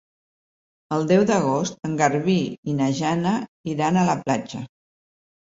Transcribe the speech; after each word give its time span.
El 0.97 1.05
deu 1.11 1.25
d'agost 1.31 1.77
en 1.89 1.93
Garbí 2.01 2.39
i 2.73 2.77
na 2.79 2.89
Jana 3.03 3.37
iran 3.75 4.01
a 4.01 4.07
la 4.11 4.21
platja. 4.27 4.65